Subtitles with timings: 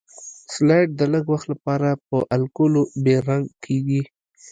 [0.53, 4.01] سلایډ د لږ وخت لپاره په الکولو بې رنګ کیږي.